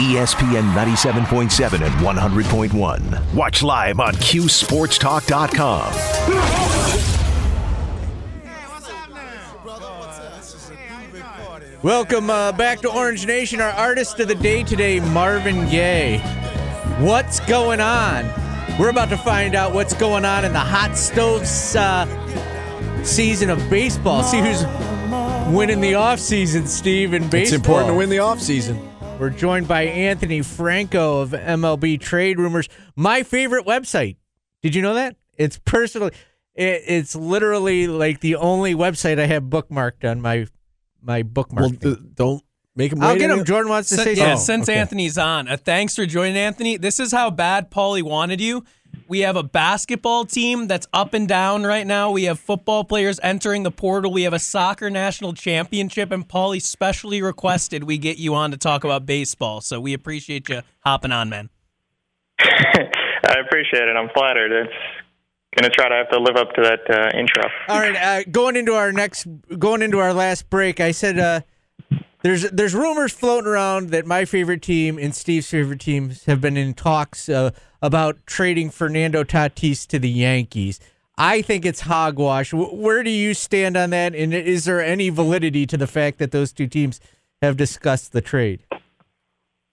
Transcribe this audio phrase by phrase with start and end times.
[0.00, 3.34] ESPN 97.7 and 100.1.
[3.34, 5.92] Watch live on QSportsTalk.com.
[11.82, 13.60] Welcome uh, back to Orange Nation.
[13.60, 16.16] Our artist of the day today, Marvin Gaye.
[17.00, 18.24] What's going on?
[18.78, 22.06] We're about to find out what's going on in the hot stoves uh,
[23.04, 24.22] season of baseball.
[24.22, 24.62] See who's
[25.54, 27.40] winning the offseason, Steve, in baseball.
[27.42, 28.86] It's important to win the offseason.
[29.20, 32.70] We're joined by Anthony Franco of MLB Trade Rumors.
[32.96, 34.16] My favorite website.
[34.62, 35.14] Did you know that?
[35.36, 36.12] It's personally,
[36.54, 40.46] it, it's literally like the only website I have bookmarked on my
[41.02, 41.60] my bookmark.
[41.60, 41.96] Well, thing.
[41.96, 42.42] th- don't
[42.74, 43.02] make him.
[43.02, 43.44] I'll get any- him.
[43.44, 44.64] Jordan wants to Sin- say yeah, something.
[44.64, 44.78] since okay.
[44.78, 46.78] Anthony's on, uh, thanks for joining, Anthony.
[46.78, 48.64] This is how bad Paulie wanted you.
[49.10, 52.12] We have a basketball team that's up and down right now.
[52.12, 54.12] We have football players entering the portal.
[54.12, 58.56] We have a soccer national championship, and Paulie specially requested we get you on to
[58.56, 59.62] talk about baseball.
[59.62, 61.50] So we appreciate you hopping on, man.
[62.38, 63.96] I appreciate it.
[63.96, 64.52] I'm flattered.
[64.52, 67.42] It's going to try to have to live up to that uh, intro.
[67.66, 69.26] All right, uh, going into our next,
[69.58, 71.40] going into our last break, I said uh,
[72.22, 76.56] there's there's rumors floating around that my favorite team and Steve's favorite teams have been
[76.56, 80.80] in talks uh, about trading Fernando Tatis to the Yankees.
[81.16, 82.50] I think it's hogwash.
[82.50, 84.14] W- where do you stand on that?
[84.14, 87.00] And is there any validity to the fact that those two teams
[87.42, 88.64] have discussed the trade?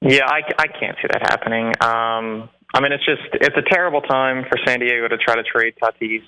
[0.01, 1.67] Yeah, I, I can't see that happening.
[1.81, 5.43] Um, I mean, it's just it's a terrible time for San Diego to try to
[5.43, 6.21] trade Tatis.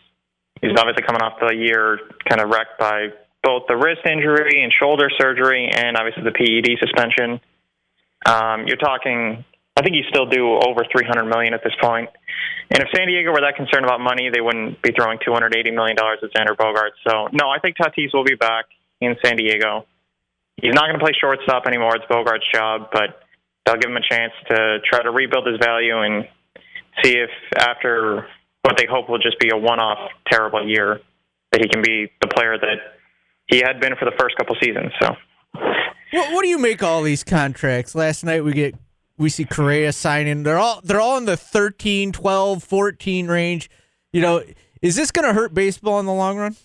[0.61, 3.09] He's obviously coming off the year kind of wrecked by
[3.43, 7.39] both the wrist injury and shoulder surgery, and obviously the PED suspension.
[8.25, 9.45] Um, you're talking.
[9.77, 12.09] I think he's still do over 300 million at this point.
[12.69, 15.95] And if San Diego were that concerned about money, they wouldn't be throwing 280 million
[15.95, 16.99] dollars at Xander Bogaerts.
[17.07, 18.65] So no, I think Tatis will be back
[18.99, 19.85] in San Diego.
[20.61, 21.95] He's not going to play shortstop anymore.
[21.95, 23.23] It's Bogaerts' job, but
[23.65, 26.27] they'll give him a chance to try to rebuild his value and
[27.01, 28.27] see if after
[28.63, 30.99] what they hope will just be a one-off terrible year
[31.51, 32.98] that he can be the player that
[33.49, 34.91] he had been for the first couple seasons.
[35.01, 35.15] So
[36.11, 37.95] What, what do you make all these contracts?
[37.95, 38.75] Last night we get
[39.17, 40.43] we see Correa signing.
[40.43, 43.69] They're all they're all in the 13, 12, 14 range.
[44.13, 44.43] You know,
[44.81, 46.55] is this going to hurt baseball in the long run?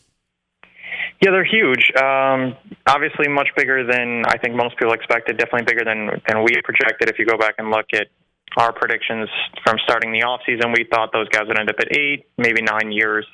[1.22, 1.92] yeah, they're huge.
[1.96, 2.56] Um,
[2.86, 5.38] obviously, much bigger than I think most people expected.
[5.38, 7.08] Definitely bigger than than we projected.
[7.08, 8.08] If you go back and look at
[8.56, 9.28] our predictions
[9.64, 12.62] from starting the off season, we thought those guys would end up at eight, maybe
[12.62, 13.26] nine years.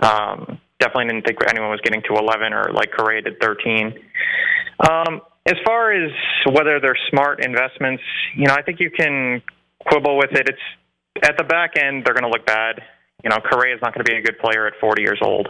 [0.00, 3.94] Um, definitely didn't think anyone was getting to 11 or like Correa did 13.
[4.88, 6.10] Um, as far as
[6.46, 8.02] whether they're smart investments,
[8.36, 9.42] you know, I think you can
[9.88, 10.48] quibble with it.
[10.48, 12.82] It's at the back end, they're going to look bad.
[13.22, 15.48] You know, Correa is not going to be a good player at 40 years old.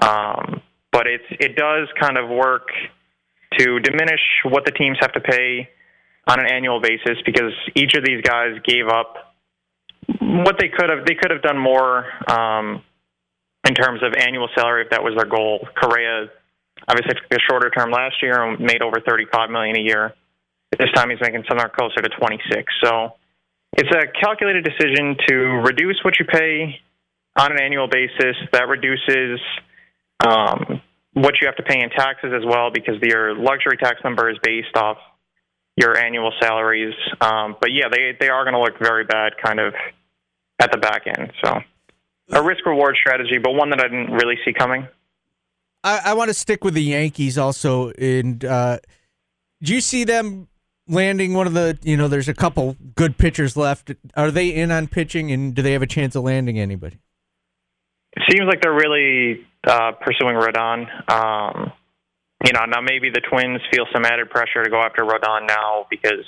[0.00, 2.68] Um, but it's it does kind of work
[3.58, 5.68] to diminish what the teams have to pay
[6.26, 9.34] on an annual basis because each of these guys gave up
[10.20, 11.06] what they could have.
[11.06, 12.82] They could have done more um,
[13.66, 15.66] in terms of annual salary if that was their goal.
[15.80, 16.26] Correa
[16.88, 20.14] obviously took a shorter term last year and made over 35 million a year.
[20.78, 22.72] This time he's making somewhere closer to 26.
[22.82, 23.14] So
[23.76, 26.80] it's a calculated decision to reduce what you pay
[27.36, 28.36] on an annual basis.
[28.52, 29.40] That reduces
[30.26, 30.82] um,
[31.12, 34.36] what you have to pay in taxes as well because your luxury tax number is
[34.42, 34.98] based off
[35.76, 36.94] your annual salaries.
[37.20, 39.74] Um, but yeah, they they are going to look very bad, kind of
[40.60, 41.32] at the back end.
[41.44, 41.54] So
[42.30, 44.88] a risk reward strategy, but one that I didn't really see coming.
[45.82, 47.90] I, I want to stick with the Yankees also.
[47.90, 48.78] And uh,
[49.62, 50.48] do you see them
[50.88, 51.78] landing one of the?
[51.82, 53.92] You know, there's a couple good pitchers left.
[54.16, 56.98] Are they in on pitching, and do they have a chance of landing anybody?
[58.16, 60.86] It seems like they're really uh, pursuing Rodon.
[61.10, 61.72] Um,
[62.44, 65.86] you know, now maybe the Twins feel some added pressure to go after Rodon now
[65.90, 66.24] because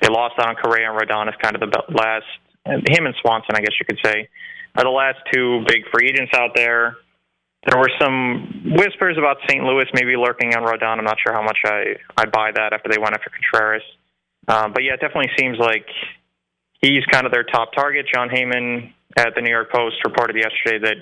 [0.00, 2.26] they lost out on Correa and Rodon is kind of the last.
[2.64, 4.28] Him and Swanson, I guess you could say,
[4.76, 6.96] are the last two big free agents out there.
[7.68, 9.62] There were some whispers about St.
[9.62, 10.98] Louis maybe lurking on Rodon.
[10.98, 13.82] I'm not sure how much I I buy that after they went after Contreras.
[14.48, 15.86] Um, but yeah, it definitely seems like
[16.80, 18.06] he's kind of their top target.
[18.12, 20.96] Jon Heyman at the New York Post reported yesterday that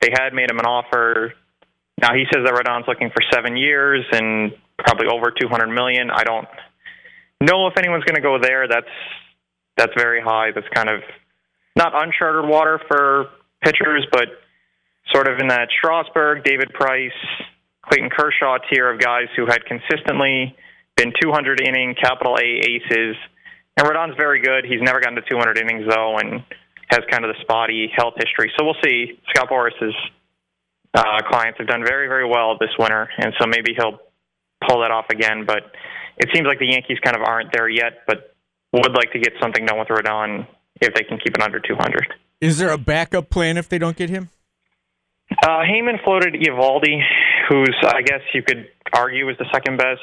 [0.00, 1.34] they had made him an offer.
[2.00, 6.10] Now he says that Rodon's looking for seven years and probably over 200 million.
[6.10, 6.48] I don't
[7.42, 8.68] know if anyone's going to go there.
[8.68, 8.86] That's
[9.76, 10.50] that's very high.
[10.54, 11.00] That's kind of
[11.76, 13.26] not uncharted water for
[13.62, 14.28] pitchers, but
[15.12, 17.12] sort of in that Strasburg, David Price,
[17.86, 20.56] Clayton Kershaw tier of guys who had consistently
[20.96, 23.16] been 200 inning capital A aces.
[23.76, 24.64] And Rodon's very good.
[24.64, 26.42] He's never gotten to 200 innings though, and
[26.88, 28.52] has kind of the spotty health history.
[28.58, 29.18] So we'll see.
[29.30, 29.94] Scott Boras's
[30.92, 34.00] uh, clients have done very, very well this winter, and so maybe he'll
[34.68, 35.44] pull that off again.
[35.46, 35.70] But
[36.18, 38.02] it seems like the Yankees kind of aren't there yet.
[38.06, 38.34] But
[38.72, 40.46] would like to get something done with Rodon
[40.80, 42.14] if they can keep it under 200.
[42.40, 44.30] Is there a backup plan if they don't get him?
[45.30, 47.00] Uh, Heyman floated Eovaldi,
[47.48, 50.00] who's I guess you could argue is the second best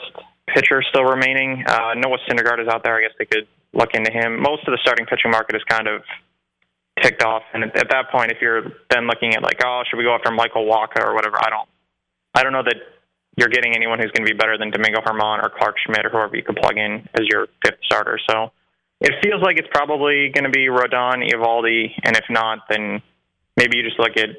[0.47, 1.63] pitcher still remaining.
[1.68, 2.95] Uh, Noah Syndergaard is out there.
[2.95, 4.41] I guess they could look into him.
[4.41, 6.01] Most of the starting pitching market is kind of
[7.01, 9.97] ticked off, and at, at that point, if you're then looking at like, oh, should
[9.97, 11.38] we go after Michael Wacha or whatever?
[11.38, 11.69] I don't,
[12.33, 12.77] I don't know that
[13.35, 16.09] you're getting anyone who's going to be better than Domingo Germán or Clarke Schmidt or
[16.09, 18.19] whoever you could plug in as your fifth starter.
[18.29, 18.51] So
[19.00, 23.02] it feels like it's probably going to be Rodon, Eovaldi, and if not, then
[23.56, 24.30] maybe you just look at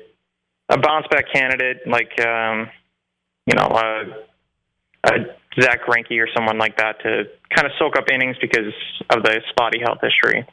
[0.68, 2.68] a bounce back candidate like um,
[3.46, 5.12] you know a, a
[5.60, 7.24] Zack Greinke or someone like that to
[7.54, 8.72] kind of soak up innings because
[9.10, 10.46] of the spotty health history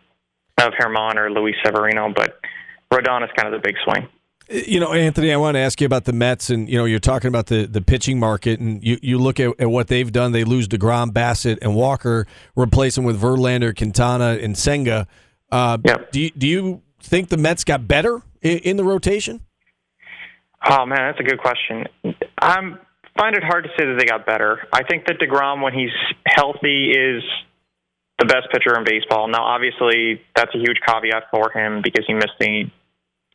[0.60, 2.14] of Germán or Luis Severino.
[2.16, 2.40] But
[2.94, 4.08] Rodon is kind of the big swing.
[4.50, 7.00] You know, Anthony, I want to ask you about the Mets, and you know, you're
[7.00, 10.34] talking about the, the pitching market, and you, you look at, at what they've done.
[10.34, 15.08] They lose Degrom, Bassitt, and Walker, replace them with Verlander, Quintana, and Senga.
[15.52, 16.12] Uh, Yep.
[16.12, 19.42] Do you, do you think the Mets got better in, in the rotation?
[20.68, 21.86] Oh man, that's a good question.
[22.40, 22.56] I
[23.18, 24.68] find it hard to say that they got better.
[24.74, 25.92] I think that Degrom, when he's
[26.26, 27.24] healthy, is
[28.20, 29.28] the best pitcher in baseball.
[29.28, 32.66] Now, obviously, that's a huge caveat for him because he missed the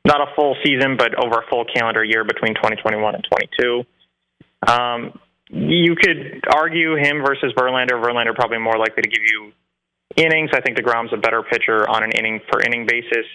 [0.04, 3.26] not a full season, but over a full calendar year between 2021 and
[3.58, 3.84] 22.
[4.66, 5.18] Um,
[5.50, 8.00] you could argue him versus Verlander.
[8.02, 9.52] Verlander probably more likely to give you
[10.16, 10.50] innings.
[10.54, 13.26] I think Degrom's a better pitcher on an inning per inning basis.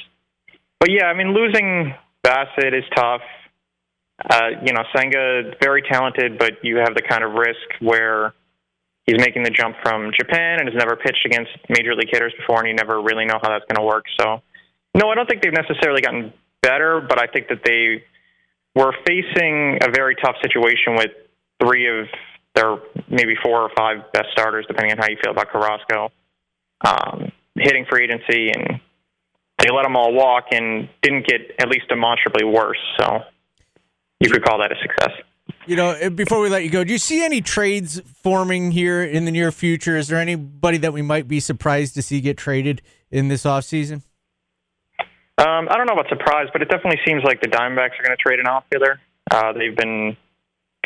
[0.80, 1.94] But yeah, I mean, losing
[2.26, 3.22] Bassitt is tough.
[4.30, 8.34] Uh, you know, Senga very talented, but you have the kind of risk where
[9.06, 12.60] he's making the jump from Japan and has never pitched against major league hitters before,
[12.60, 14.06] and you never really know how that's going to work.
[14.20, 14.42] So,
[14.96, 16.34] no, I don't think they've necessarily gotten
[16.66, 18.04] better, but I think that they
[18.76, 21.12] were facing a very tough situation with
[21.62, 22.08] three of
[22.56, 22.78] their
[23.10, 26.10] maybe four or five best starters, depending on how you feel about Carrasco,
[26.86, 28.80] um, hitting free agency, and
[29.60, 32.80] they let them all walk and didn't get at least demonstrably worse.
[33.00, 33.20] So
[34.20, 35.12] you could call that a success.
[35.68, 39.04] You know, uh, before we let you go, do you see any trades forming here
[39.04, 39.98] in the near future?
[39.98, 42.82] Is there anybody that we might be surprised to see get traded
[43.12, 44.04] in this offseason?
[45.38, 48.16] Um, I don't know about surprise, but it definitely seems like the Diamondbacks are going
[48.16, 49.02] to trade an outfielder.
[49.30, 50.16] Uh, they've been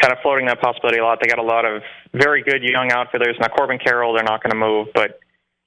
[0.01, 1.19] kind of floating that possibility a lot.
[1.21, 3.35] They got a lot of very good young outfielders.
[3.39, 5.19] Now Corbin Carroll, they're not going to move, but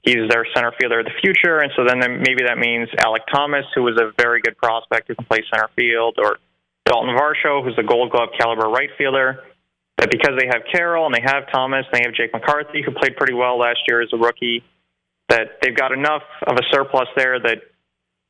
[0.02, 3.64] he's their center fielder of the future, and so then maybe that means Alek Thomas,
[3.74, 6.38] who is a very good prospect who can play center field, or
[6.84, 9.44] Dalton Varsho, who's a Gold Glove caliber right fielder.
[9.98, 12.90] That because they have Carroll and they have Thomas, and they have Jake McCarthy, who
[12.92, 14.64] played pretty well last year as a rookie.
[15.28, 17.58] That they've got enough of a surplus there that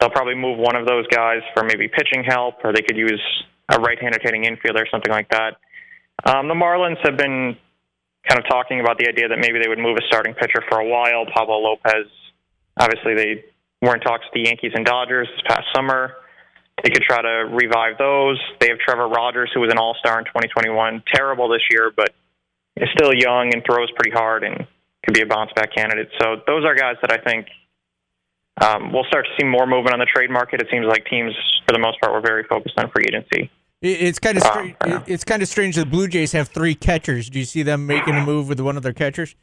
[0.03, 3.23] they'll probably move one of those guys for maybe pitching help, or they could use
[3.71, 5.55] a right-handed hitting infielder or something like that.
[6.27, 7.57] Um, the Marlins have been
[8.29, 10.81] kind of talking about the idea that maybe they would move a starting pitcher for
[10.81, 11.25] a while.
[11.33, 12.11] Pablo Lopez,
[12.81, 13.45] obviously, they
[13.81, 16.15] were in talks with the Yankees and Dodgers this past summer.
[16.83, 18.43] They could try to revive those.
[18.59, 21.05] They have Trevor Rogers, who was an All Star in 2021.
[21.15, 22.11] Terrible this year, but
[22.77, 24.67] is still young and throws pretty hard and
[25.05, 26.09] could be a bounce back candidate.
[26.21, 27.47] So those are guys that I think
[28.61, 30.61] um, we'll start to see more movement on the trade market.
[30.61, 31.33] It seems like teams,
[31.67, 33.51] for the most part, were very focused on free agency.
[33.81, 34.77] It's kind of strange.
[34.87, 35.03] yeah.
[35.09, 35.75] It's kind of strange.
[35.75, 37.29] The Blue Jays have three catchers.
[37.29, 39.35] Do you see them making a move with one of their catchers?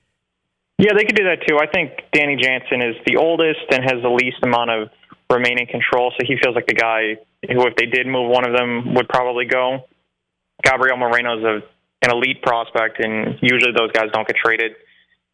[0.77, 1.57] Yeah, they could do that too.
[1.59, 4.89] I think Danny Jansen is the oldest and has the least amount of
[5.29, 7.17] remaining control, so he feels like the guy
[7.51, 9.85] who, if they did move one of them, would probably go.
[10.63, 11.61] Gabriel Moreno's a,
[12.05, 14.71] an elite prospect, and usually those guys don't get traded.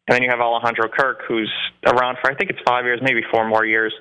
[0.08, 1.52] And then you have Alejandro Kirk, who's
[1.84, 3.92] around for I think it's five years, maybe four more years,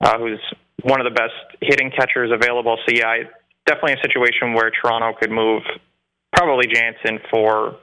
[0.00, 0.40] uh, who's
[0.82, 2.78] one of the best hitting catchers available.
[2.86, 3.18] So yeah, I,
[3.66, 5.62] definitely a situation where Toronto could move
[6.32, 7.76] probably Jansen for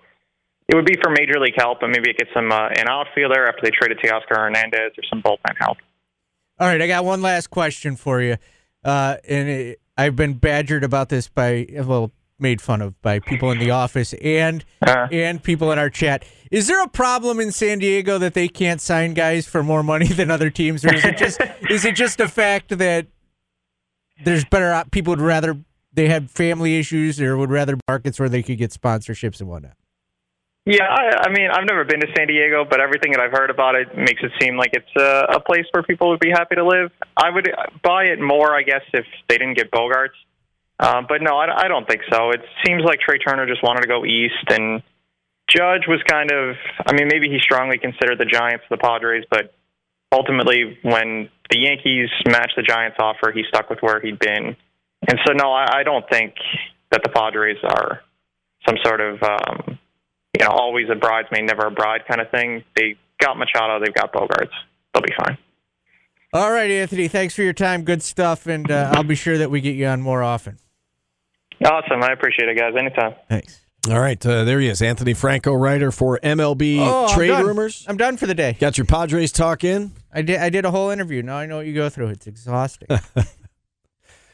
[0.70, 3.48] it would be for major league help, and maybe it gets some uh, an outfielder
[3.48, 5.78] after they traded Teoscar Hernandez or some bullpen help.
[6.60, 8.38] All right, I got one last question for you,
[8.84, 13.52] uh, and it, I've been badgered about this by well, made fun of by people
[13.52, 16.24] in the office and Uh, and people in our chat.
[16.52, 20.08] Is there a problem in San Diego that they can't sign guys for more money
[20.20, 23.08] than other teams, or is it just is it just a fact that
[24.24, 25.58] there's better people would rather
[25.94, 29.74] they have family issues or would rather markets where they could get sponsorships and whatnot?
[30.70, 33.50] yeah, I, I mean, I've never been to San Diego, but everything that I've heard
[33.50, 36.56] about it makes it seem like it's a, a place where people would be happy
[36.56, 36.92] to live.
[37.18, 37.50] I would
[37.84, 40.20] buy it more, I guess, if they didn't get Bogaerts.
[40.80, 42.30] Uh, but no, I, I don't think so.
[42.32, 44.82] It seems like Trey Turner just wanted to go east, and
[45.50, 46.56] Judge was kind of.
[46.86, 49.54] I mean, maybe he strongly considered the Giants the Padres, but
[50.12, 54.56] ultimately, when the Yankees matched the Giants' offer, he stuck with where he'd been.
[55.08, 56.36] And so, no, I, I don't think
[56.92, 58.02] that the Padres are
[58.68, 59.80] some sort of, um,
[60.38, 62.64] you know, always a bridesmaid, never a bride kind of thing.
[62.76, 64.52] They got Machado, they've got Bogaerts.
[64.94, 65.38] they'll be fine.
[66.32, 67.08] All right, Anthony.
[67.08, 67.84] Thanks for your time.
[67.84, 70.60] Good stuff, and uh, I'll be sure that we get you on more often.
[71.66, 72.04] Awesome.
[72.04, 72.74] I appreciate it, guys.
[72.78, 73.16] Anytime.
[73.28, 73.62] Thanks.
[73.90, 77.46] All right, uh, there he is, Anthony Franco, writer for MLB Oh, I'm Trade.
[77.46, 77.86] Rumors.
[77.88, 78.58] I'm done for the day.
[78.60, 79.94] Got your Padres talk in.
[80.14, 80.38] I did.
[80.40, 81.24] I did a whole interview.
[81.24, 82.08] Now I know what you go through.
[82.10, 82.90] It's exhausting.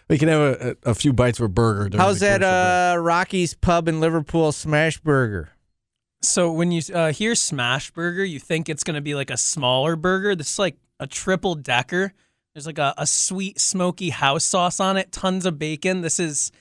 [0.08, 1.90] We can have a, a, a few bites of a burger.
[1.90, 5.50] during How's the that commercial uh, Rocky's Pub in Liverpool smash burger?
[6.22, 9.38] So when you uh, hear smash burger, you think it's going to be like a
[9.38, 10.36] smaller burger.
[10.36, 12.14] This is like a triple decker.
[12.54, 16.02] There's like a, a sweet smoky house sauce on it, tons of bacon.
[16.02, 16.52] This is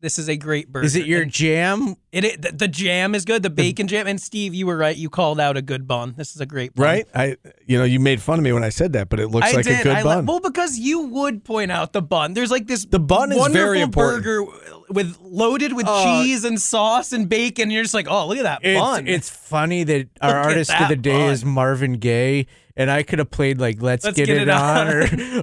[0.00, 0.84] this is a great burger.
[0.86, 1.96] Is it your And jam?
[2.12, 4.06] it, it the, the jam is good, the bacon jam.
[4.06, 4.96] And Steve, you were right.
[4.96, 6.14] You called out a good bun.
[6.16, 6.84] This is a great bun.
[6.84, 7.06] Right?
[7.14, 7.36] I,
[7.66, 9.56] you know, you made fun of me when I said that, but it looks I
[9.56, 9.80] like did.
[9.80, 10.26] a good I li- bun.
[10.26, 12.34] well, because you would point out the bun.
[12.34, 12.84] There's like this.
[12.84, 14.22] The bun is wonderful very important.
[14.24, 14.44] Burger
[14.90, 16.22] with loaded with Oh.
[16.22, 17.64] cheese and sauce and bacon.
[17.64, 19.08] And you're just like, oh, look at that It's, bun.
[19.08, 21.30] it's funny that our Look at artist of the day bun.
[21.32, 24.50] is Marvin Gaye, and I could have played like "Let's, Let's Get, Get It, It
[24.50, 24.94] On" On.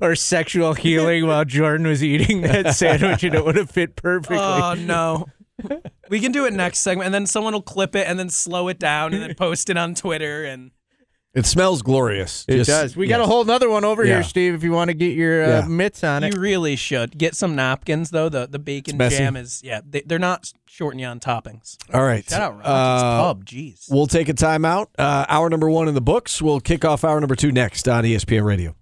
[0.02, 3.96] or or "Sexual Healing" while Jordan was eating that sandwich, and it would have fit
[3.96, 4.38] perfectly.
[4.40, 5.25] Oh no.
[6.10, 8.68] we can do it next segment, and then someone will clip it and then slow
[8.68, 10.44] it down and then post it on Twitter.
[10.44, 10.72] And
[11.34, 12.46] it smells glorious.
[12.48, 12.96] it Just- does.
[12.96, 13.30] We got a yes.
[13.30, 14.16] whole other one over Yeah.
[14.16, 14.54] here, Steve.
[14.54, 15.68] If you want to get your uh, Yeah.
[15.68, 16.34] mitts on it.
[16.36, 18.30] you really should get some napkins, though.
[18.30, 19.18] The the bacon messy.
[19.18, 21.78] jam is yeah, they, they're not shorting you on toppings.
[21.94, 22.28] All right.
[22.28, 22.68] Shout out Rocky's
[23.04, 23.46] Uh, Pub.
[23.46, 23.86] Jeez.
[23.92, 24.88] We'll take a timeout.
[24.98, 26.42] Uh, hour number one in the books.
[26.42, 28.72] We'll kick off hour number two next on ESPN Radio.